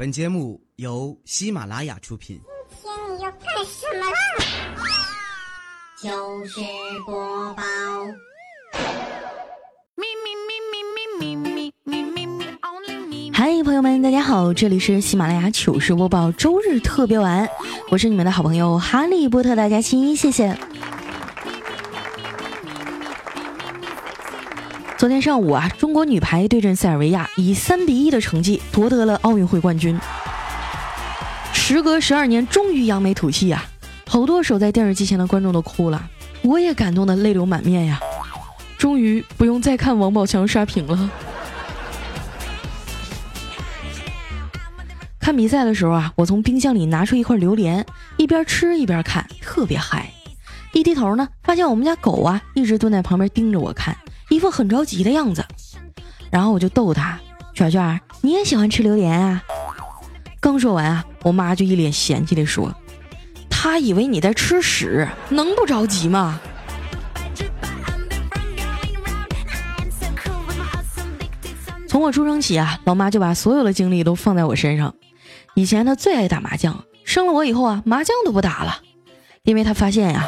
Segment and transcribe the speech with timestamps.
[0.00, 2.40] 本节目由喜马拉雅出品。
[2.70, 4.16] 今天你要干什么啦？
[6.00, 6.58] 糗事
[7.04, 7.62] 播报。
[13.34, 17.46] 嗨，朋友们，大家好，这里是喜马拉雅糗事播报周日特别晚，
[17.90, 20.58] 我是你们的好朋友哈利波特大家亲，谢谢。
[25.00, 29.98] 昨天上午啊，中国女排对阵塞尔维亚，以三比一的成绩夺得了奥运会冠军。
[31.54, 33.64] 时隔十二年，终于扬眉吐气呀！
[34.06, 36.06] 好多守在电视机前的观众都哭了，
[36.42, 37.98] 我也感动的泪流满面呀！
[38.76, 41.10] 终于不用再看王宝强刷屏了。
[45.18, 47.86] 看比赛的时候啊，我从冰箱里拿出一块榴莲，
[48.18, 50.12] 一边吃一边看，特别嗨。
[50.74, 53.96] 一低头呢，发现我们家狗啊，一直蹲在旁边盯着我看。
[54.40, 55.44] 一副很着急的样子，
[56.30, 57.20] 然后我就逗他
[57.52, 59.42] ：“卷卷，你也喜欢吃榴莲啊？”
[60.40, 62.74] 刚说完啊，我妈就一脸嫌弃的说
[63.50, 66.40] ：“他以为你在吃屎，能不着急吗？”
[71.86, 74.94] 从我出生起啊，老妈就把所有的精力都放在我身上。
[75.54, 78.78] 以前她最爱打麻将，生了我以后啊，麻将都不打了，
[79.42, 80.26] 因为她发现呀，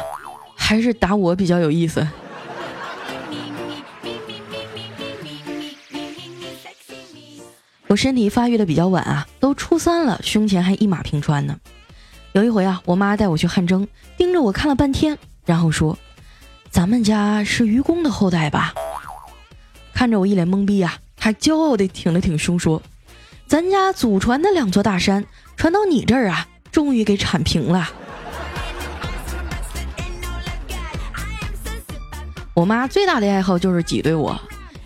[0.55, 2.07] 还是打我比较有意思。
[7.93, 11.59] 我身体发育的比较晚啊，都初三了，胸前还一马平川呢。
[12.31, 15.95] 有一回啊，我妈带我去汗蒸，盯着我看了半天，然后说
[16.71, 18.73] ：“咱们家是愚公的后代吧？”
[19.93, 22.81] 看着我一脸懵逼啊，她骄傲的挺了挺胸说
[23.45, 25.23] ：“咱家祖传的两座大山，
[25.55, 27.87] 传到你这儿啊，终于给铲平了。”
[32.55, 34.35] 我妈最大的爱好就是挤兑我。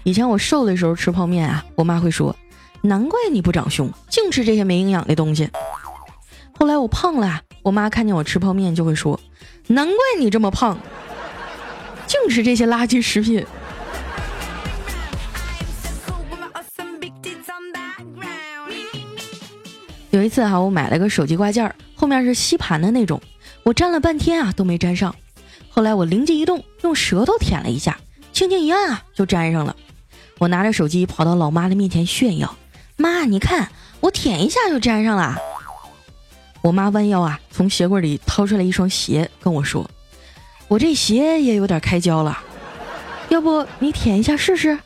[0.03, 2.35] 以前我瘦的时候吃泡面啊，我妈会说。
[2.81, 5.49] 难怪你不长胸，净吃这些没营养的东西。
[6.57, 9.19] 后来我胖了，我妈看见我吃泡面就会说
[9.67, 10.79] ：“难怪你这么胖，
[12.07, 13.45] 净吃这些垃圾食品。”
[20.09, 23.21] 有一次哈，我买了个手机挂件，后面是吸盘的那种，
[23.61, 25.13] 我粘了半天啊都没粘上。
[25.69, 27.99] 后来我灵机一动，用舌头舔了一下，
[28.33, 29.75] 轻轻一按啊就粘上了。
[30.39, 32.55] 我拿着手机跑到老妈的面前炫耀。
[32.97, 33.69] 妈，你看
[33.99, 35.37] 我舔一下就粘上了。
[36.63, 39.89] 我妈弯腰啊，从鞋柜里掏出来一双鞋，跟我说
[40.67, 42.39] ：“我这鞋也有点开胶了，
[43.29, 44.77] 要不你舔一下试试？”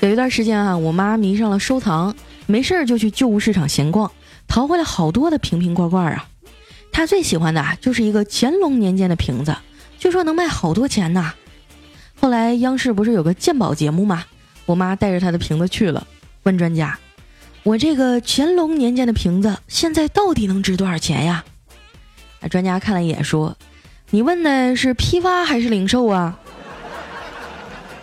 [0.00, 4.10] 有一段时间啊，我妈迷上了收藏，没事儿就去旧物市场闲逛，
[4.48, 6.26] 淘回来好多的瓶瓶罐罐啊。
[6.90, 9.54] 她最喜欢的啊，就是一个乾隆年间的瓶子，
[9.98, 11.32] 据说能卖好多钱呢。
[12.24, 14.24] 后来央视不是有个鉴宝节目吗？
[14.64, 16.06] 我妈带着她的瓶子去了，
[16.44, 16.98] 问专家
[17.62, 21.44] ：“我这个乾隆年间的瓶子现在到底能值多少钱呀？”
[22.48, 23.54] 专家看了一眼说
[24.08, 26.38] ：“你问的是批发还是零售啊？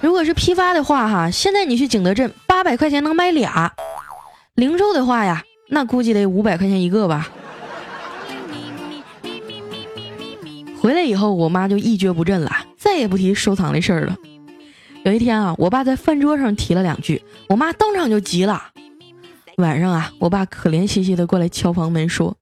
[0.01, 3.71] 如果是批发的话，哈，现在你去景德镇八百块钱能买俩；
[4.53, 7.27] 零售的话呀，那估计得五百块钱一个吧。”
[10.81, 12.51] 回来以后，我妈就一蹶不振了。
[12.75, 14.17] 再也不提收藏的事儿了。
[15.05, 18.59] 有一天啊，我爸在饭桌上提了两句，我妈当场就急了。
[19.57, 22.35] 晚上啊，我爸可怜兮兮的过来敲房门说：“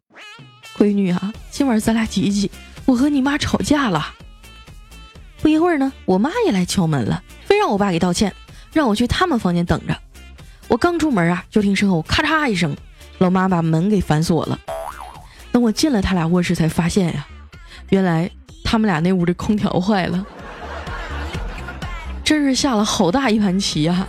[0.79, 2.49] 闺女啊，今晚咱俩挤一挤，
[2.85, 4.07] 我和你妈吵架了。”
[5.41, 8.33] 不一会儿呢，我妈也来敲门了，非让我爸给道歉，
[8.71, 9.93] 让我去他们房间等着。
[10.69, 12.73] 我刚出门啊，就听身后咔嚓一声，
[13.17, 14.57] 老妈把门给反锁了。
[15.51, 17.27] 等我进了他俩卧室，才发现呀，
[17.89, 18.29] 原来。
[18.61, 20.23] 他们俩那屋的空调坏了，
[22.23, 24.07] 真是下了好大一盘棋呀！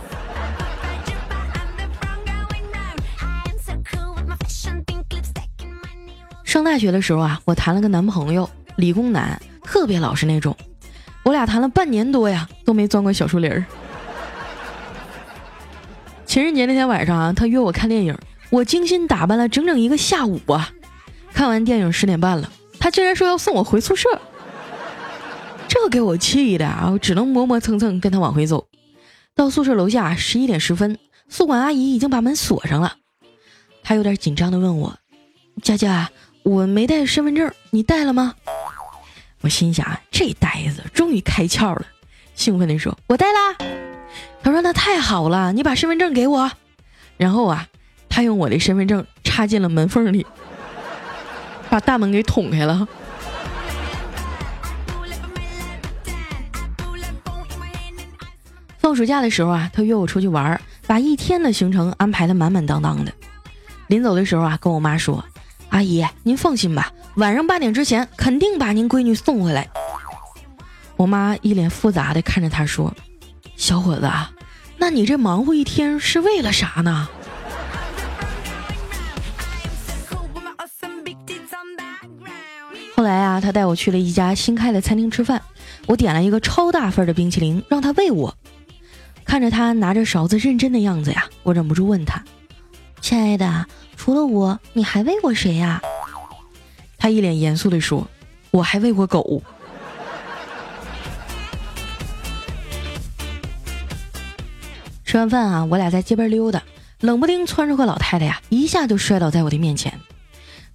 [6.43, 10.55] 上大学的时候啊，我谈了个男朋友，理工男，特别老实那种。
[11.23, 13.65] 我俩谈了半年多呀，都没钻过小树林儿。
[16.27, 18.15] 情人节那天晚上啊，他约我看电影，
[18.51, 20.69] 我精心打扮了整整一个下午啊。
[21.33, 22.47] 看完电影十点半了，
[22.81, 24.09] 他竟然说要送我回宿舍。
[25.67, 26.89] 这给我气的啊！
[26.91, 28.67] 我只能磨磨蹭蹭跟他往回走。
[29.33, 30.97] 到宿舍楼下十一点十分，
[31.29, 32.97] 宿管阿姨已经把门锁上了。
[33.81, 34.97] 他有点紧张的问我
[35.63, 36.09] ：“佳佳，
[36.43, 38.35] 我没带身份证，你带了吗？”
[39.41, 41.85] 我心想：这呆子终于开窍了，
[42.35, 43.55] 兴奋地说：“我带啦！”
[44.43, 46.51] 他说：“那太好了，你把身份证给我。”
[47.15, 47.67] 然后啊，
[48.09, 50.25] 他用我的身份证插进了门缝里，
[51.71, 52.85] 把大门给捅开了。
[58.77, 63.13] 放暑假的时候啊，他约我出去玩，把一天的行程安排的满满当当的。
[63.87, 65.23] 临走的时候啊，跟我妈说
[65.69, 69.69] ：“阿姨，您放心吧，晚上八点之前肯定把您闺女送回来。”
[70.97, 72.93] 我妈一脸复杂的看着他说
[73.55, 74.29] ：“小伙子啊，
[74.77, 77.07] 那你这忙活一天是为了啥呢？”
[83.01, 85.41] 后来啊，他带我去了一家新开的餐厅吃饭，
[85.87, 88.37] 我点了一个超大份的冰淇淋，让他喂我。
[89.25, 92.23] 看着他拿着勺子认真的样子呀，我忍不住问他
[93.01, 93.65] ：“亲爱的，
[93.97, 95.81] 除了我，你还喂过谁呀？”
[96.99, 98.07] 他一脸严肃地说
[98.51, 99.41] ：“我还喂过狗。”
[105.03, 106.61] 吃完饭啊，我俩在街边溜达，
[106.99, 109.99] 冷不丁窜出个老太太呀，一下就摔倒在我的面前。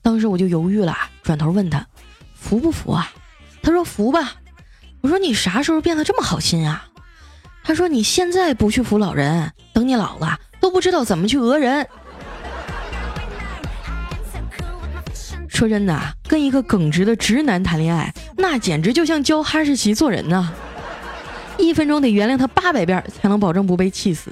[0.02, 1.86] 当时我就犹豫了，转头问他
[2.46, 3.10] ：“服不服啊？”
[3.60, 4.34] 他说：“服吧。”
[5.02, 6.86] 我说：“你啥时候变得这么好心啊？”
[7.64, 11.86] 他说：“你现在不去扶老人，等你老了都不知道怎么去讹人。”
[15.48, 15.98] 说真的，
[16.28, 20.52] 跟一个耿直的直男谈恋爱，那简直就像教哈士奇做人呢。
[21.58, 24.30] 一分钟得原谅他八百遍，才能保证不被气死。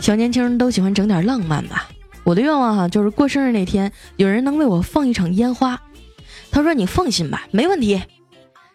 [0.00, 1.88] 小年轻都喜欢整点浪漫吧？
[2.24, 5.80] 我的愿望哈，就是过生日那天，有人能为我放一场烟花。
[6.56, 8.02] 他说：“你放心吧，没问题。”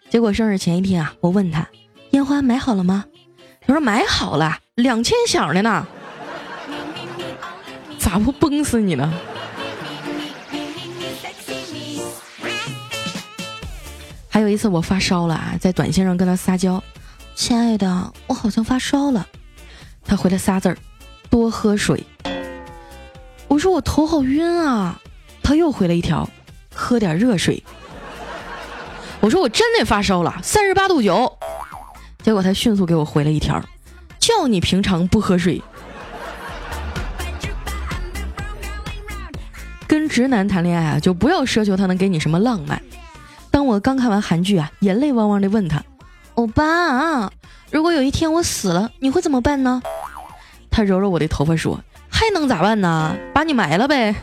[0.07, 1.67] 结果生日前一天啊，我问他。
[2.11, 3.05] 烟花买好了吗？
[3.65, 5.87] 他说买好了，两千响的呢。
[7.97, 9.11] 咋不崩死你呢？
[14.29, 16.83] 还有一次我发烧了啊，在短信上跟他撒娇
[17.33, 19.25] ：“亲爱的，我好像发烧了。”
[20.05, 20.77] 他回了仨字儿
[21.31, 22.03] ：“多喝水。”
[23.49, 25.01] 我说我头好晕啊，
[25.41, 26.29] 他又回了一条
[26.73, 27.63] ：“喝点热水。”
[29.21, 31.37] 我说我真的发烧了，三十八度九。
[32.23, 33.63] 结果他迅速给我回了一条
[34.19, 35.61] ：“叫你平常不喝水。”
[39.87, 42.81] 跟直男谈恋爱啊，就不要奢求他能给你什么浪漫。
[43.51, 45.83] 当我刚看完韩剧啊，眼泪汪汪的问他
[46.35, 47.29] ：“欧巴，
[47.69, 49.81] 如果有一天我死了，你会怎么办呢？”
[50.71, 53.13] 他揉揉我的头发说：“还能咋办呢？
[53.33, 54.15] 把你埋了呗。”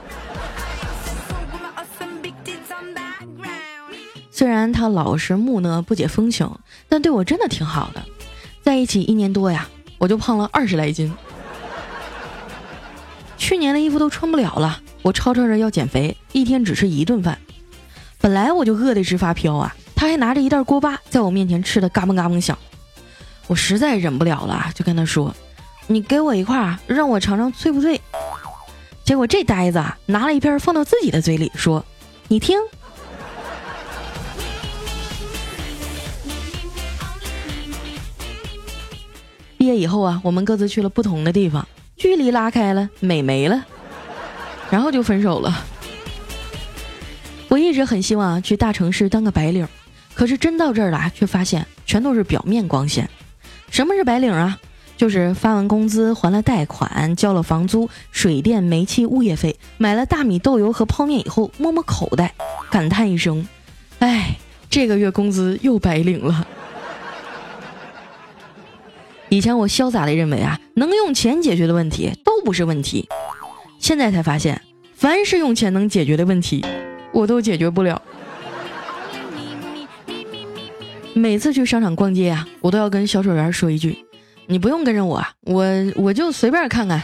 [4.38, 6.49] 虽然他老实木讷、不解风情，
[6.88, 8.00] 但对我真的挺好的。
[8.62, 9.67] 在一起一年多呀，
[9.99, 11.12] 我就胖了二十来斤。
[13.37, 17.37] 去年的衣服都穿不了了，我吵吵着要减肥，一天只吃一顿饭。
[18.20, 22.56] 本来我就饿得直发飘啊，他还拿着一袋锅巴在我面前吃的嘎嘣嘎嘣响。
[23.49, 25.34] 我实在忍不了了，就跟他说
[25.88, 28.00] ：“你给我一块，让我尝尝脆不脆。”
[29.02, 31.84] 结果这呆子啊，拿了一片放到自己的嘴里，说
[32.29, 32.56] ：“你听。”
[39.58, 41.66] 毕业以后啊，我们各自去了不同的地方，
[41.96, 43.64] 距离拉开了，美没了，
[44.70, 45.64] 然后就分手了。
[47.49, 49.66] 我一直很希望去大城市当个白领，
[50.14, 53.10] 可是真到这儿了，却发现全都是表面光鲜。
[53.69, 54.58] 什么是白领啊？
[54.96, 62.34] 就是发完工资，还了贷款，交了房租、水电、煤气、物业费，买了大米、豆油和泡面以后，摸摸口袋，
[62.70, 63.46] 感叹一声
[64.00, 64.37] ：“哎，
[64.69, 66.46] 这个月工资又白领了。”
[69.31, 73.06] 以前我潇洒的认为啊，能用钱解决的问题都不是问题。
[73.79, 74.63] 现在才发现，
[74.94, 76.65] 凡是用钱能解决的问题，
[77.13, 78.01] 我都解决不了。
[81.13, 83.99] 每次去商场逛街啊，我都要跟销售员说一句
[84.49, 85.65] ：“你不用跟着我，我
[85.97, 87.03] 我就随便看看。”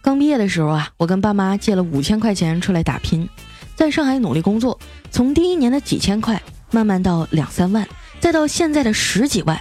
[0.00, 3.28] 刚毕业的时候啊，我跟爸妈借了五千块钱出来打拼。
[3.76, 4.80] 在上海努力工作，
[5.10, 6.40] 从第一年的几千块，
[6.70, 7.86] 慢慢到两三万，
[8.18, 9.60] 再到现在的十几万，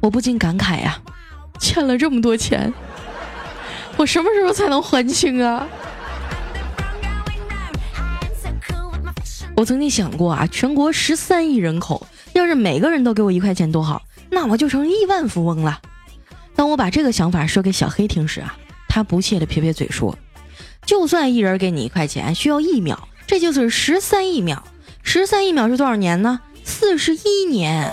[0.00, 0.98] 我不禁感慨呀，
[1.60, 2.72] 欠了这么多钱，
[3.98, 5.68] 我什么时候才能还清啊？
[9.54, 15.78] 我曾经想过啊，全国十三亿人口，要是每个人都给我一块钱多好，那我就成亿万富翁了。
[16.56, 18.56] 当我把这个想法说给小黑听时啊，
[18.88, 20.16] 他不屑的撇撇嘴说。
[20.84, 24.62] 就算一人给你一块钱，需要一秒，这就是十三亿秒。
[25.02, 26.40] 十三亿秒是多少年呢？
[26.64, 27.92] 四十一年。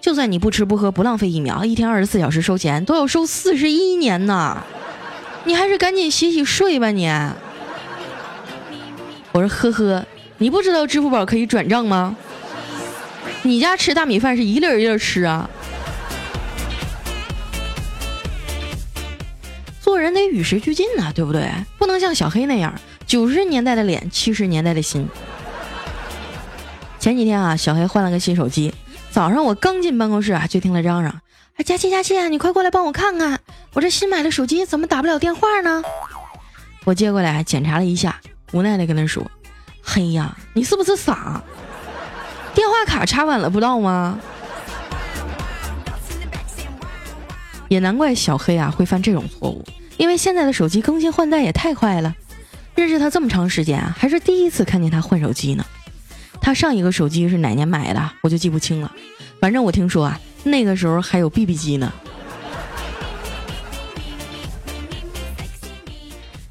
[0.00, 4.62] 就算你不吃不喝不浪费一秒，一天二十四小时收钱都要收四十一年呢。
[5.44, 7.08] 你还是赶紧洗洗睡吧你。
[9.32, 10.06] 我说呵呵，
[10.38, 12.16] 你不知道支付宝可以转账吗？
[13.42, 15.48] 你家吃大米饭是一粒一粒吃啊。
[19.98, 21.50] 人得与时俱进呐，对不对？
[21.78, 22.74] 不能像小黑那样，
[23.06, 25.08] 九十年代的脸，七十年代的心。
[26.98, 28.74] 前几天啊，小黑换了个新手机，
[29.10, 31.20] 早上我刚进办公室啊，就听他嚷嚷
[31.56, 33.40] ：“哎，佳琪佳琪，你快过来帮我看看，
[33.74, 35.82] 我这新买的手机怎么打不了电话呢？”
[36.84, 38.20] 我接过来检查了一下，
[38.52, 39.24] 无奈的跟他说
[39.82, 41.42] ：“嘿呀，你是不是傻？
[42.54, 44.18] 电话卡插反了，不知道吗？”
[47.68, 49.62] 也难怪小黑啊会犯这种错误，
[49.98, 52.14] 因为现在的手机更新换代也太快了。
[52.74, 55.66] 认识他这么长时间啊，还是第一次看见他换手机呢。
[56.40, 58.90] 他上一个手机是哪年买的，我就记不清了。
[59.40, 61.92] 反正我听说啊，那个时候还有 BB 机呢。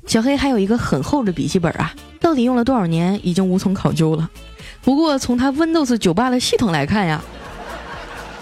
[0.06, 4.30] 小黑还有一个很厚的笔记本啊，到底用了多少年，已经无从考究了。
[4.82, 7.22] 不过从他 Windows 九八的系统来看呀，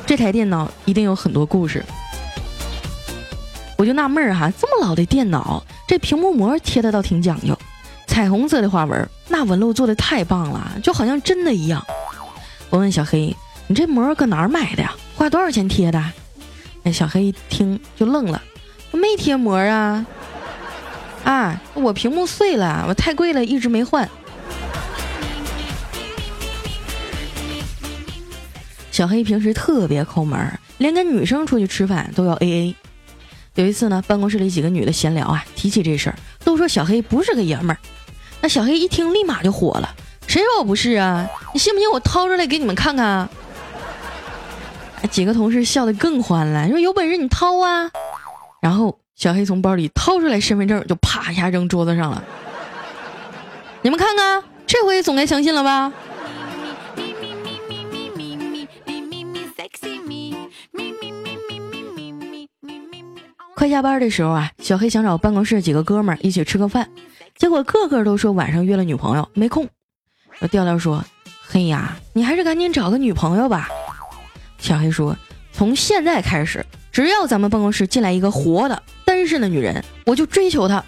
[0.08, 1.84] 这台电脑一定有很多故事。
[3.78, 7.58] 我就纳闷儿哈，这么老的电脑，这屏幕膜贴的倒挺讲究，
[8.08, 11.86] 彩虹色的花纹，那纹路做的太棒了，就好像真的一样。
[12.70, 13.36] 我问小黑
[13.68, 14.94] ：“你这膜搁哪儿买的呀？
[15.16, 16.02] 花多少钱贴的？”
[16.84, 18.42] 哎，小黑一听就愣了
[18.92, 20.06] ：“我没贴膜啊！
[21.24, 24.10] 啊，我屏幕碎了，我太贵了，一直没换。”
[28.92, 32.76] 小黑平时特别抠门，连跟女生出去吃饭都要 A A。
[33.56, 37.78] 有一次呢，办公室里几个女的闲聊啊，提起这事儿，都说小黑不是个爷们儿。
[38.42, 39.96] 那小黑一听，立马就火了
[40.28, 41.26] ：“谁说我不是啊？
[41.54, 43.28] 你信不信我掏出来给你们看看？”
[45.10, 47.90] 几个同事笑得更欢了，说：“有本事你掏啊！”
[48.60, 52.24] 然后小黑从包里掏出来身份证，就啪一下扔桌子上了。
[53.84, 55.94] 你们看看，这回总该相信了吧？
[63.66, 66.88] 快下班的时候啊，小黑想找办公室几个哥们儿一起吃个饭，
[67.36, 69.68] 结果个个都说晚上约了女朋友没空。
[70.52, 71.04] 调调说
[71.50, 73.68] ：“嘿呀，你还是赶紧找个女朋友吧。”
[74.62, 75.18] 小黑说
[75.52, 80.84] ：“从现在开始，只要咱们办公室进来一个活的单身的女人，我就追求她。”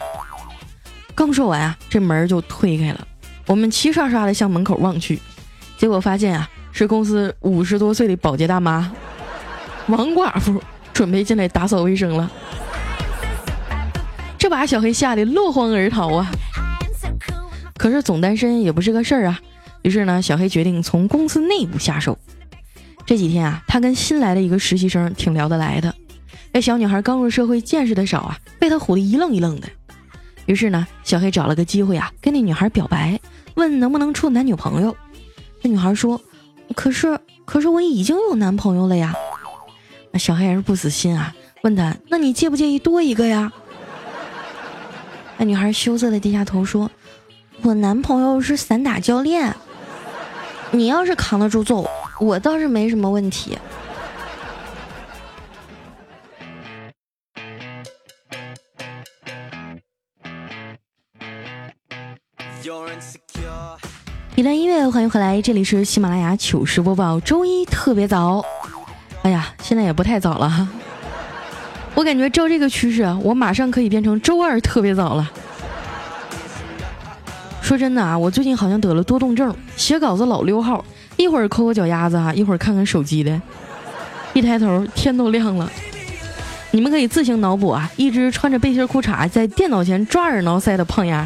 [1.15, 3.07] 刚说完啊，这门就推开了，
[3.47, 5.19] 我们齐刷刷的向门口望去，
[5.79, 8.93] 结果发现啊，是公司五十多岁的保洁大妈
[9.87, 10.61] 王寡妇，
[10.93, 12.31] 准备进来打扫卫生了。
[14.47, 16.31] 这把小黑吓得落荒而逃啊！
[17.77, 19.41] 可是总单身也不是个事儿啊，
[19.81, 22.17] 于是呢，小黑决定从公司内部下手。
[23.05, 25.93] 这几天啊，他跟新来的一个实习生挺聊得来的。
[26.53, 29.67] 这小女孩刚入社会，见识的少啊，被他唬得一愣一愣的。
[30.45, 33.19] 于是呢，小黑找了个机会啊，跟那女孩表白，
[33.55, 34.95] 问能不能处男女朋友。
[35.61, 36.21] 那女孩说
[36.73, 39.13] ：“可是，可是我已经有男朋友了呀。”
[40.13, 43.51] 那小黑还是不死心啊，问他：“那你介不介意多一个呀？”
[45.37, 46.89] 那女孩羞涩的低下头说
[47.61, 49.55] ：“我男朋友是散打教练，
[50.71, 51.87] 你要是扛得住揍，
[52.19, 53.57] 我倒是没什么问题。”
[64.35, 68.43] 一段音乐，欢迎回来，这里是喜马拉雅糗事播报，周一特别早。
[69.21, 70.67] 哎呀，现在也不太早了哈。
[71.97, 75.31] 我感觉照这个趋势啊，我马上可以变成周二特别早了。
[77.59, 80.85] 说真的啊，我最近好像得了多动症，写稿子老溜号，
[81.15, 83.41] 一会儿抠抠脚丫子哈，一会儿看看手机的，
[84.33, 85.67] 一抬头天都亮了。
[86.69, 91.25] 你们可以自行脑补啊，一只穿着背心裤衩在电脑前抓耳挠腮的胖丫。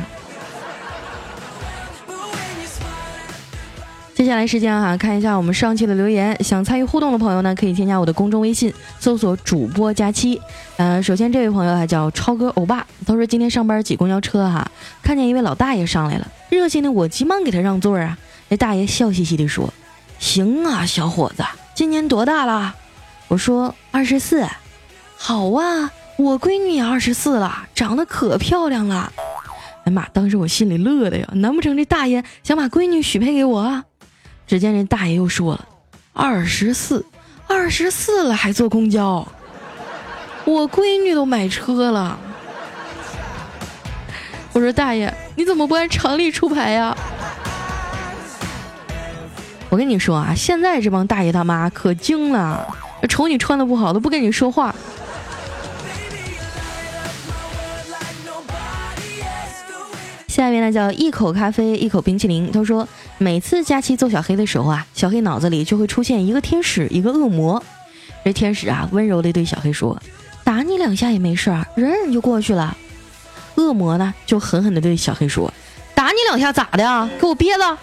[4.22, 6.38] 接下来时间哈，看一下我们上期的留言。
[6.44, 10.40] 想参与互动的朋友呢，可以添加我的公众微信，搜索“主播佳期”。
[10.78, 14.70] 呃，首先这位朋友啊叫超哥欧巴，他说今天上班挤公交车哈，
[15.02, 18.16] 看见一位老大爷上来了，热心的我急忙给他让座啊。
[18.50, 19.74] 那大爷笑嘻嘻地说
[20.20, 22.76] ：“行啊，小伙子，今年多大了？”
[23.28, 24.46] 我说：“二十四。”
[25.18, 29.12] 好啊，我闺女也二十四了，长得可漂亮了。
[29.86, 33.84] 哎妈，当时我心里乐的呀，难不成这大爷想把闺女许配给我？
[34.52, 35.66] 只见这大爷又说了
[36.12, 37.06] ：“二十四，
[37.48, 39.26] 二十四了还坐公交，
[40.44, 42.20] 我闺女都买车了。”
[44.52, 46.94] 我说：“大爷，你怎么不按常理出牌呀？”
[49.72, 52.68] 我跟你说啊，现在这帮大爷大妈可精了，
[53.08, 54.76] 瞅你穿的不好都不跟你说话。
[60.32, 62.50] 下面呢叫一口咖啡一口冰淇淋。
[62.54, 67.62] 他说，每次假期揍小黑的时候啊，小黑脑子里就会出现一个天使，一个恶魔。
[68.24, 70.02] 这天使啊，温柔的对小黑说
[70.46, 72.78] ：“打你两下也没事，忍忍就过去了。”
[73.56, 75.54] 恶魔呢，就狠狠的对小黑说
[75.94, 77.10] ：“打你两下咋的啊？
[77.20, 77.78] 给我憋着！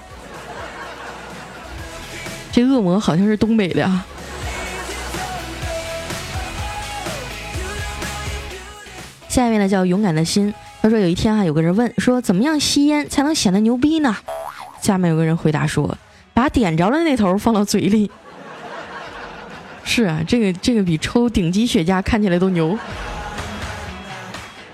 [2.51, 4.07] 这恶魔好像是东北的啊。
[9.29, 14.17] 下面呢叫勇敢的心，他说有一天啊，有个人问说怎么样吸烟才能显得牛逼呢？
[14.81, 15.99] 下面有个人回答说，
[16.33, 18.11] 把点着了那头放到嘴里。
[19.85, 22.79] 是啊，这个这个比抽顶级雪茄看起来都牛。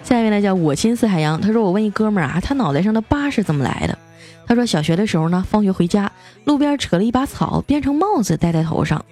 [0.03, 3.99] 下一位呢叫我心似海洋，他说我问一哥们儿啊，他脑袋上的疤是怎么来的？
[4.47, 6.13] 他说小学的时候呢，放学回家，
[6.45, 9.03] 路边扯了一把草编成帽子戴在头上。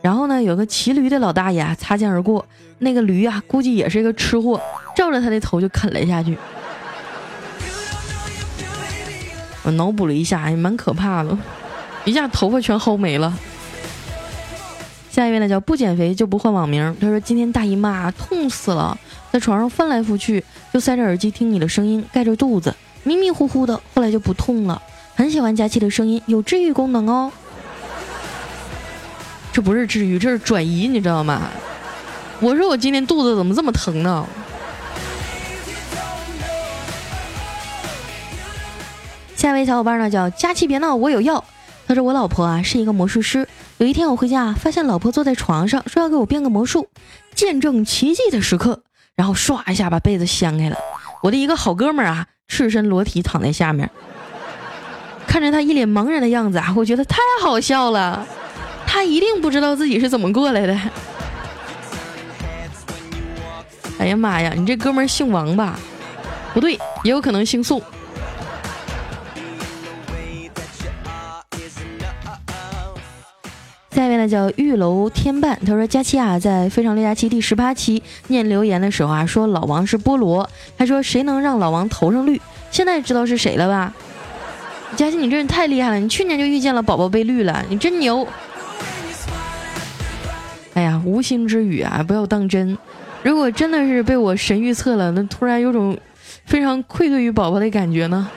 [0.00, 2.44] 然后呢，有个骑驴的老大爷擦肩而过，
[2.78, 4.60] 那个驴啊，估计也是一个吃货，
[4.94, 6.38] 照着他的头就啃了下去。
[9.64, 11.36] 我脑补了一下，也蛮可怕的，
[12.04, 13.36] 一下头发全薅没了。
[15.10, 16.96] 下一位呢，叫不减肥就不换网名。
[17.00, 18.96] 他说今天大姨妈痛死了，
[19.32, 24.80] 在床上翻来覆去，就塞着耳机听你的声音，盖着肚子，迷迷糊糊的，后来就不痛了。
[25.16, 27.32] 很喜欢佳期的声音，有治愈功能哦。
[29.58, 31.50] 这不是治愈，这是转移，你知道吗？
[32.38, 34.24] 我说我今天肚子怎么这么疼呢？
[39.34, 41.44] 下一位小伙伴呢叫佳期别闹，我有药。
[41.88, 43.48] 他说我老婆啊是一个魔术师，
[43.78, 46.86] 有一天我回家发现老婆坐在床上，说要给我变个魔术，
[47.34, 48.82] 见证奇迹的时刻，
[49.16, 50.76] 然后唰一下把被子掀开了，
[51.20, 53.90] 我的一个好哥们儿啊赤身裸体躺在下面，
[55.26, 58.24] 看着他一脸茫然的样子啊，我觉得太好笑了。
[58.90, 60.76] 他一定不知道自己是怎么过来的。
[63.98, 65.78] 哎呀妈呀，你这哥们儿姓王吧？
[66.54, 66.72] 不对，
[67.04, 67.80] 也有可能姓宋。
[73.90, 82.40] 下一位呢叫玉楼天半，他说佳期啊，在《非常六加七》第十八期念留言的时候啊，说老王是菠萝，他说谁能让老王头上绿？
[82.70, 83.92] 现在知道是谁了吧？
[84.96, 85.98] 佳期，你真是太厉害了！
[85.98, 88.26] 你去年就遇见了宝宝被绿了，你真牛！
[90.78, 92.78] 哎呀，无心之语啊，不要当真。
[93.24, 95.98] 如果真的是被我神预测了，那突然有种
[96.44, 98.30] 非常愧对于宝宝的感觉呢。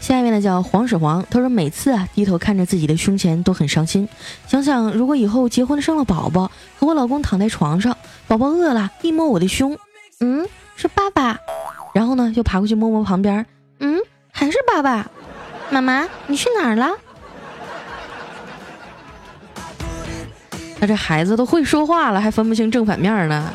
[0.00, 4.08] 下一位呢叫黄始皇，他说每次啊低头看着自己的胸前都很伤心，
[4.48, 9.78] 想想如果以后结婚生了宝宝，和我老公躺在床上，宝宝饿了，一摸我的胸，
[10.18, 11.38] 嗯，是爸爸，
[11.94, 13.46] 然后呢又爬过去摸摸旁边，
[13.78, 14.00] 嗯，
[14.32, 15.08] 还是爸爸。
[15.72, 16.90] 妈妈，你去哪儿了？
[20.78, 23.50] 那这孩子都会说话了，还分不清正反面呢？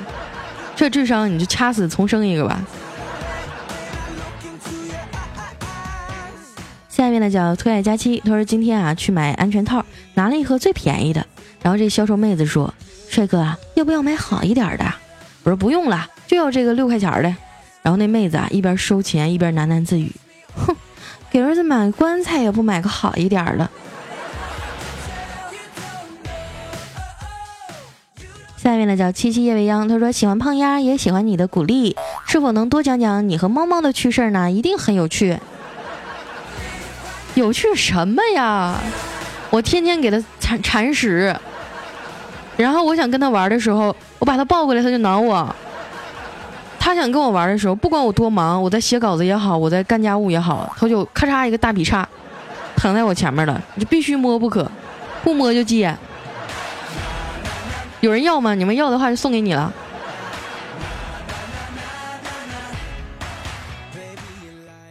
[0.76, 2.60] 这智商你就掐死重生一个吧。
[6.90, 11.24] 下面呢叫特爱佳期，他说今天啊去买安全套，拿了一盒最便宜的。
[11.62, 12.74] 然后这销售妹子说
[13.10, 14.86] ：“帅哥啊，要不要买好一点的？”
[15.44, 17.36] 我说：“不用了，就要这个六块钱的。”
[17.84, 20.12] 然后那妹子啊一边收钱一边喃喃自语
[20.56, 20.76] ：“哼。”
[21.30, 23.70] 给儿子买棺材也不买个好一点的。
[28.58, 34.52] 下面呢叫七七夜未央，他说喜欢胖丫，也喜欢你的鼓励，是否能多讲讲你和猫猫的趣事呢？
[34.52, 35.40] 一定很有趣。
[37.36, 38.76] 有趣什么呀？
[39.50, 41.34] 我天天给它铲铲屎，
[42.58, 45.56] 然后我想跟它玩的时候，我把它抱过来，它就挠我。
[46.88, 52.08] 他想跟我玩的时候，不管我多忙，我在写稿子也好，我在干家务也好，他就咔嚓一个大劈叉，
[52.78, 54.72] 躺在我前面了，你就必须摸不可，
[55.22, 55.98] 不摸就急眼。
[58.00, 58.56] 有人要吗？
[58.56, 59.74] 你们要的话就送给你了。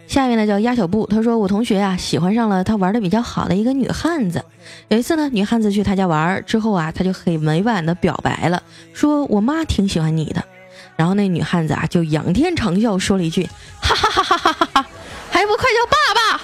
[0.07, 4.45] 下面呢叫鸭小布，他说我同学啊喜欢上了他玩的比较好的一个女汉子，
[4.89, 10.45] 有一次呢女汉子去他家玩之后啊，他就很委婉的表白了，说我妈挺喜欢你的。
[10.95, 13.49] 然后那女汉子啊，就仰天长啸，说了一句
[13.83, 14.87] ：“哈哈哈哈哈哈，
[15.31, 16.43] 还不快叫爸爸！”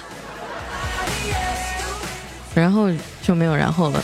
[2.53, 2.87] 然后
[3.23, 4.03] 就没有然后了。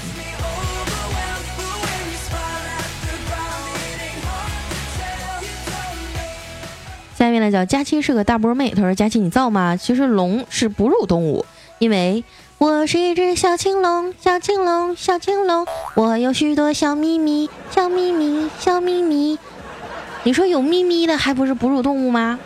[7.16, 9.76] 下面呢叫佳期是个大波妹，她说：“佳期你造吗？
[9.76, 11.46] 其实龙是哺乳动物，
[11.78, 12.24] 因为
[12.58, 19.38] 我是一只小青龙，小青龙，小青龙，我有许多小秘密，小秘密，小秘密。”
[20.24, 22.40] 你说有咪咪的还不是哺乳动物吗？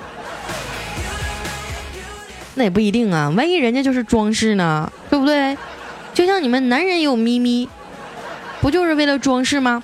[2.56, 5.58] 那也不一定啊，万一人家就是装饰呢，对不对？
[6.14, 7.68] 就像你们男人有咪咪，
[8.62, 9.84] 不就是为了装饰吗？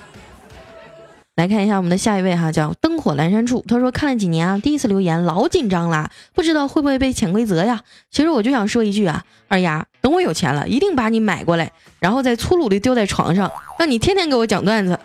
[1.34, 3.64] 来看一下我们的下一位哈，叫灯火阑珊处。
[3.66, 7.80] 他说看了几年啊，第一次留言老紧张啦，不知道会不会被潜规则呀？
[8.10, 14.96] 其实我就想说一句啊，二丫，等我有钱了，一定把你买过来，然后再粗鲁的丢在床上，让你天天给我讲段子。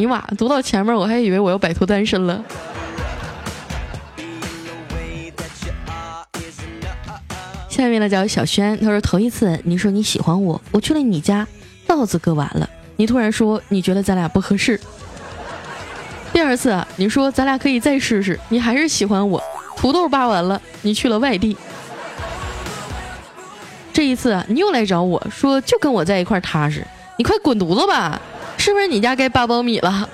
[0.00, 2.42] 尼玛，读到前面我还以为我要摆脱单身了。
[7.68, 11.46] 下面呢叫小轩，他说头一次你说你喜欢我，我去了你家，
[11.86, 14.80] 稻子割完了，你突然说你觉得咱俩不合适。
[16.32, 19.42] 第二次你说咱俩可以再试试，你还是喜欢我，
[19.76, 21.54] 土豆扒完了，你去了外地。
[23.92, 26.86] 这一次你又来找我说就跟我在一块踏实，
[27.18, 28.18] 你快滚犊子吧！
[28.60, 30.06] 是不是你家该扒苞米了？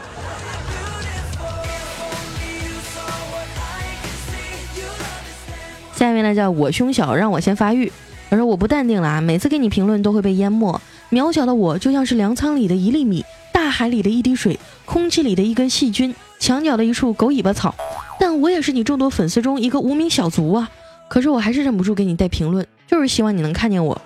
[5.96, 7.92] 下面呢叫我胸小让我先发育。
[8.30, 10.80] 他说我不淡定了啊，每次给你评论都会被淹没。
[11.11, 17.74] 渺小的我就像是粮仓里的一粒米，大海里的一滴水，空气里的一根细菌，墙角的一处狗尾巴草。
[18.20, 20.70] 但我也是你众多粉丝中一个无名小卒啊！
[21.09, 24.00] 可是我还是忍不住给你带评论，就是希望你能看见我。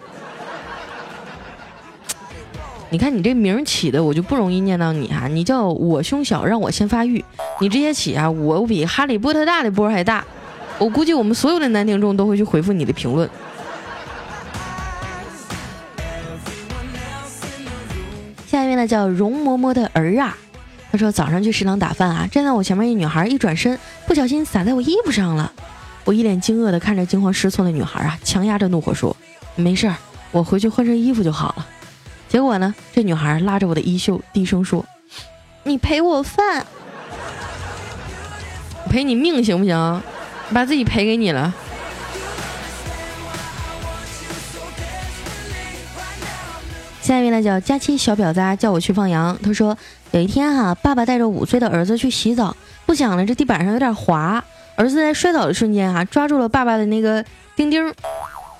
[2.93, 5.29] 你看你这名起的，我就不容易念到你哈。
[5.29, 7.25] 你叫我胸小，让我先发育。
[7.61, 10.25] 你直接起啊，我比哈利波特大的波还大。
[10.77, 13.31] 我估计我们所有的男听众都会去回复你的评论。
[18.49, 20.37] 下一位呢叫容嬷嬷的儿啊，
[20.91, 25.53] 他说早上去食堂打饭啊，站在我前面一女孩一转身，不小心洒在我衣服上了。
[26.05, 29.17] 我一脸惊愕的看着惊慌失措的女孩啊，强压着怒火说
[29.55, 29.95] ：“没事儿，
[30.33, 31.67] 我回去换身衣服就好了。”
[32.31, 32.73] 结果呢？
[32.95, 34.87] 这女孩拉着我的衣袖，低声说
[35.65, 36.65] ：“你赔我饭，
[38.89, 40.03] 赔你命行不行？
[40.55, 41.53] 把自己赔给你了。”
[47.03, 49.37] 下一位呢，叫佳期小婊子，叫我去放羊。
[49.43, 49.77] 他说
[50.13, 54.45] 有一天哈，爸爸带着五岁的儿子去洗澡，不想呢，这地板上有点滑，
[54.77, 57.25] 儿子在摔倒的瞬间哈，抓住了爸爸的那个
[57.57, 57.93] 钉钉，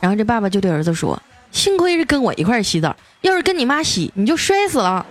[0.01, 5.05] 然后这爸爸就对儿子说：“幸亏是跟我一块洗澡。”要是跟你妈洗，你就摔死了。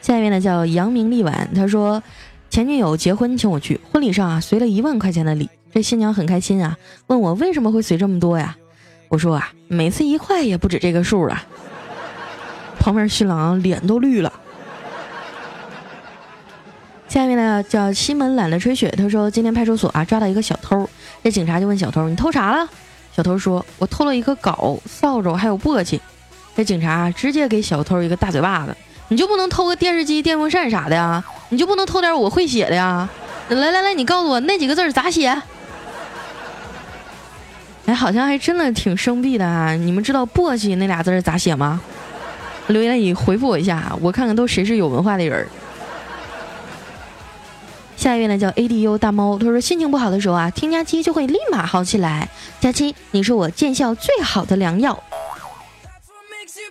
[0.00, 2.00] 下一位呢叫杨明丽婉，他说
[2.48, 6.76] 前女友结婚请我去，婚礼上啊随了一万块钱的礼，这新娘很开心啊，
[7.08, 8.56] 问我为什么会随这么多呀？
[9.08, 11.42] 我说啊，每次一块也不止这个数了。
[12.78, 14.32] 旁边新郎脸都绿了。
[17.12, 20.88] 下面呢叫西门懒得吹雪，他说今天派出所啊抓到一个小偷。
[21.22, 22.66] 这警察就问小偷：“你偷啥了？”
[23.14, 26.00] 小偷说：“我偷了一个镐、扫帚还有簸箕。”
[26.56, 28.74] 这警察直接给小偷一个大嘴巴子
[29.08, 31.22] ：“你就不能偷个电视机、电风扇啥的呀？
[31.50, 33.06] 你就不能偷点我会写的呀？
[33.50, 35.28] 来来来，你告诉我那几个字咋写？”
[37.84, 39.74] 哎，好像还真的挺生僻的啊！
[39.74, 41.78] 你们知道“簸箕”那俩字咋写吗？
[42.68, 45.46] 留言里回复我一下，我看看都谁是有文化的人。
[48.02, 52.28] 下一位呢叫 A D U 大猫，他说心情不好的时候啊，听佳期就会立马好起来。
[52.58, 55.00] 佳期，你是我见效最好的良药。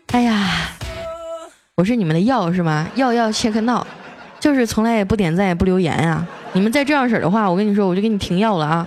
[0.08, 0.72] 哎呀，
[1.76, 2.86] 我是你们的药是吗？
[2.96, 3.88] 药药切克闹，
[4.42, 6.28] 就是从来也不点赞也不留言啊。
[6.52, 8.86] 你们再这样式的话，我跟你说，我就给你停药了啊。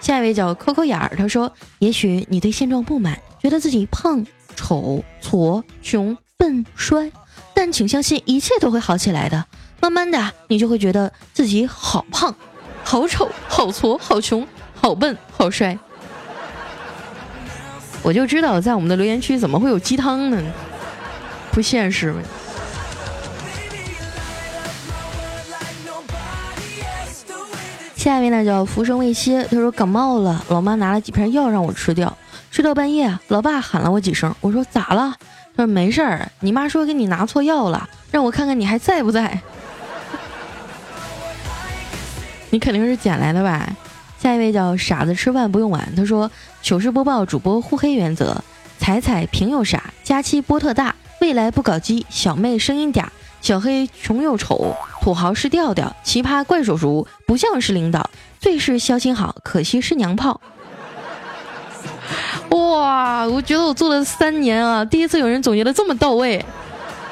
[0.00, 7.12] 下一位叫抠抠眼儿，他说，也许你对现状不满，觉得自己胖、丑、矬、穷、笨、衰，
[7.54, 9.44] 但请相信，一切都会好起来的。
[9.80, 12.34] 慢慢的，你就会觉得自己好胖、
[12.82, 15.78] 好丑、好矬、好穷、好笨、好帅。
[18.02, 20.42] 我就知道，在我们的留言区怎么会有鸡汤呢？
[21.50, 22.14] 不现实。
[27.96, 32.14] 下一位呢叫浮生未歇，他说感冒了，老妈拿了几片药让我吃掉。
[32.50, 35.14] 睡到半夜，老爸喊了我几声，我说咋了？
[35.56, 39.40] 他说没事儿，你妈说给你拿错药了，让我看看你还在不在。
[42.54, 43.68] 你肯定是捡来的吧？
[44.16, 46.30] 下一位叫傻子吃饭不用碗，他说
[46.62, 48.40] 糗事播报主播互黑原则：
[48.78, 53.06] 彩彩平又傻，佳期波特大，未来不搞基，小妹声音嗲，
[53.40, 60.40] 小黑穷又丑，土豪是调调，奇葩怪叔叔不像是领导，最是孝心好，可惜是娘炮。
[62.50, 66.44] 哇，我觉得我做了三年啊，第一次有人总结的这么到位，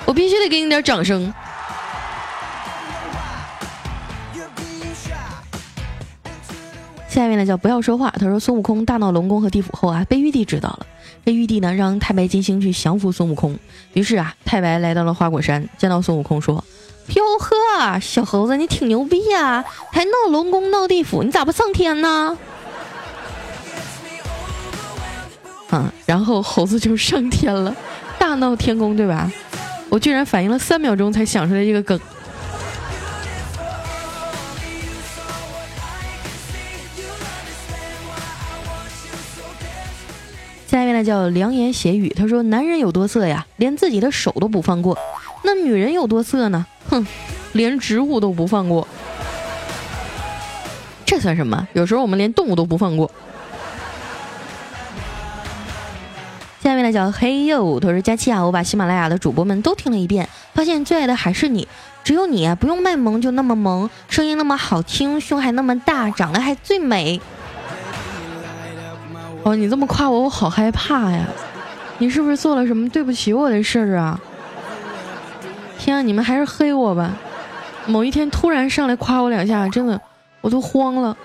[0.05, 1.35] 我必须得给你点掌声。
[7.13, 8.11] 下面呢叫不要说话。
[8.19, 10.87] 他说孙悟空大闹龙宫和地府后啊，被玉帝知道了。
[11.27, 13.59] 这玉帝呢让太白金星去降服孙悟空。
[13.93, 16.65] 于是啊，太白来到了花果山，见到孙悟空说
[17.15, 22.39] ：“哟呵，小猴子你挺牛逼呀，还闹龙宫闹地府，你咋不上天呢？”
[25.69, 27.77] 啊，然后猴子就上天了，
[28.19, 29.31] 大闹天宫，对吧？
[29.91, 32.01] 我居然反应了三秒钟才想出来这个梗。
[40.73, 44.97] 下一位呢叫良言邪语，他说：“男人有多色呀，连自己的手都不放过。
[45.43, 46.65] 那女人有多色呢？
[46.89, 47.07] 哼，
[47.53, 48.89] 连植物都不放过。
[51.05, 51.69] 这算什么？
[51.75, 53.11] 有时候我们连动物都不放过。”
[56.65, 61.69] 下面呢叫嘿呦，他说：“佳期啊，我把喜马拉雅的主播们都听了一遍，发现最爱的还是你，
[62.03, 67.21] 只有你不用卖萌就那么萌，声音那么好听，胸还那么大，长得还最美。”
[69.45, 71.27] 哦，你这么夸我，我好害怕呀！
[71.99, 74.21] 你是不是做了什么对不起我的事儿啊？
[75.79, 77.11] 天啊，你们还是黑我吧！
[77.87, 80.01] 某一天突然上来夸我两下，真的
[80.41, 81.17] 我都慌了。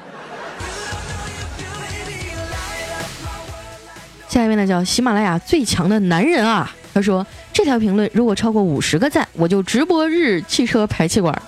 [4.27, 6.71] 下一位呢，叫喜马拉雅最强的男人啊！
[6.93, 11.39] 他说这条评论如果超过五十个赞，我就直播日汽车排气管。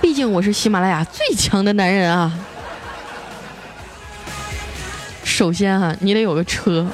[0.00, 2.32] 毕竟我是喜马拉雅最强的男人啊！
[5.40, 6.86] 首先哈，你得有个车，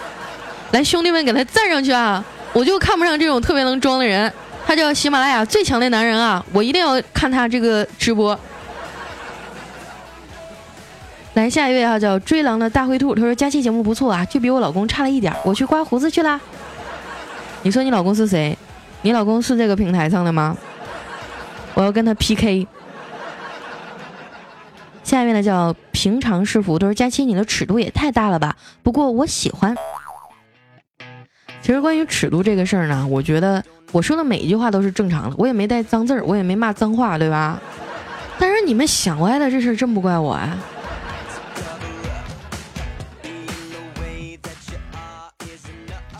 [0.70, 2.24] 来兄弟们给他赞上去啊！
[2.52, 4.32] 我就看不上这种特别能装的人，
[4.64, 6.46] 他叫喜马拉雅最强的男人啊！
[6.52, 8.38] 我一定要看他这个直播。
[11.34, 16.40] 来下一位哈，叫追狼的大灰兔，他说佳期节目不错啊，就比我老公差了一点，我去刮胡子去啦。
[17.62, 18.56] 你说你老公是谁？
[19.02, 20.56] 你老公是这个平台上的吗？
[21.74, 22.64] 我要跟他 PK。
[25.26, 28.54] 下面呢叫平常是福，都是佳期，你的尺度也太大了吧？
[28.84, 29.76] 不过我喜欢。
[31.60, 33.60] 其实关于尺度这个事儿呢，我觉得
[33.90, 37.60] 我说的每一句话都是正常的，我也没带脏字儿，我也没骂脏话，对吧？
[38.38, 40.56] 但是你们想歪的这事儿真不怪我啊。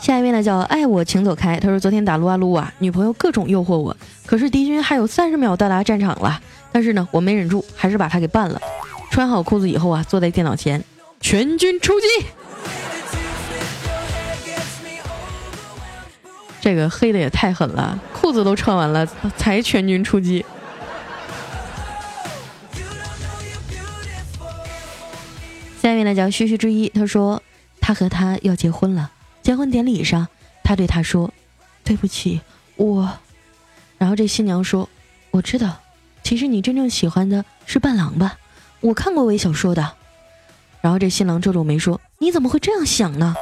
[0.01, 6.41] 下一位呢叫爱我请走开，他说昨天打撸啊撸啊，女朋友各种诱惑我，可是敌军还有三十秒到达战场了。
[6.73, 8.61] 但是呢，我没忍住，还是把他给办了。
[9.09, 10.83] 穿好裤子以后啊，坐在电脑前，
[11.19, 12.07] 全军出击。
[16.61, 19.05] 这个黑的也太狠了，裤子都穿完了
[19.37, 20.45] 才全军出击。
[25.81, 27.41] 下面呢叫嘘嘘之一，他说
[27.79, 30.27] 他和他要结婚了，结婚典礼上，
[30.63, 31.31] 他对他说
[31.85, 32.41] ：“对不起，
[32.75, 33.17] 我。”
[33.97, 34.89] 然后这新娘说
[35.31, 35.77] ：“我知道。”
[36.23, 38.37] 其实你真正喜欢的是伴郎吧？
[38.81, 39.93] 我看过微小说的。
[40.81, 43.35] 然后这新郎皱皱眉说：“你怎么会这样想呢？”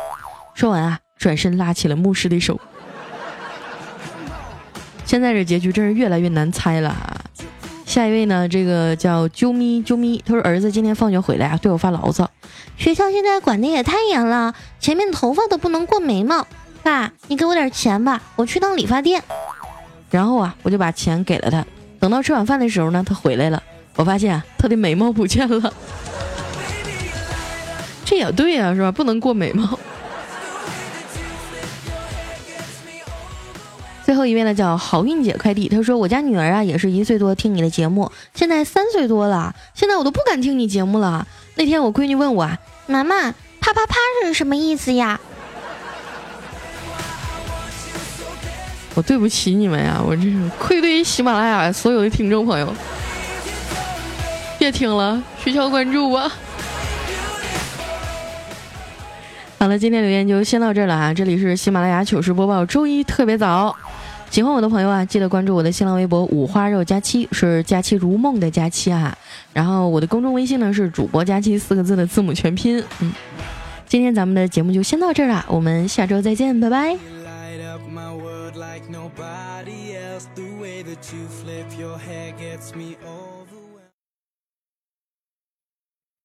[0.55, 2.59] 说完啊，转身拉起了牧师的手。
[5.05, 7.21] 现在这结局真是越来越难猜了啊。
[7.85, 12.29] 下一位呢，这个叫啾咪啾咪，他说儿子今天放学回来啊，对我发牢骚
[12.77, 16.47] ：“学校现在管的也太严了，前面头发都不能过眉毛。”
[16.81, 19.21] 爸，你给我点钱吧，我去趟理发店。
[20.09, 21.65] 然后啊，我就把钱给了他。
[21.99, 23.61] 等到吃晚饭的时候呢，他回来了，
[23.95, 25.73] 我发现他的眉毛不见了。
[28.03, 28.91] 这也对呀，是吧？
[28.91, 29.79] 不能过眉毛。
[34.03, 41.25] 最后一位呢，叫好运姐快递，她说我家女儿啊也是一岁多听你的节目，现在三岁多了，现在我都不敢听你节目了。
[41.55, 43.15] 那天我闺女问我啊，妈妈，
[43.59, 45.19] 啪啪啪是什么意思呀？
[48.93, 52.71] 我对不起你们呀，我这是愧对于喜马拉雅所有的听众朋友，
[54.65, 56.27] 别听了，取消关注吧。
[59.59, 61.13] 好了，今天留言就先到这儿了啊！
[61.13, 63.75] 这里是喜马拉雅糗事播报，周一特别早。
[64.31, 69.15] 喜欢我的朋友啊，记得关注我的新浪微博“五花肉佳期”，是“佳期如梦”的佳期啊。
[69.53, 72.83] 然后我的公众微信呢是“主播佳期”四个字的字母全拼。
[73.01, 73.13] 嗯，
[73.87, 76.97] 今天咱们的节目就先到这儿了，我们下周再见，拜拜。